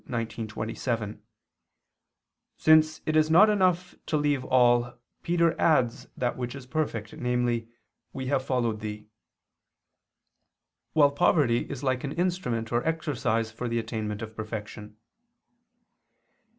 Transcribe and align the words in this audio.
xix, 0.09 0.47
27): 0.47 1.21
"Since 2.57 3.01
it 3.05 3.15
is 3.15 3.29
not 3.29 3.51
enough 3.51 3.93
to 4.07 4.17
leave 4.17 4.43
all, 4.45 4.95
Peter 5.21 5.55
adds 5.61 6.07
that 6.17 6.35
which 6.35 6.55
is 6.55 6.65
perfect, 6.65 7.13
namely, 7.15 7.67
'We 8.11 8.25
have 8.25 8.43
followed 8.43 8.79
Thee,'" 8.79 9.05
while 10.93 11.11
poverty 11.11 11.69
is 11.69 11.83
like 11.83 12.03
an 12.03 12.13
instrument 12.13 12.71
or 12.71 12.83
exercise 12.83 13.51
for 13.51 13.67
the 13.69 13.77
attainment 13.77 14.23
of 14.23 14.35
perfection. 14.35 14.97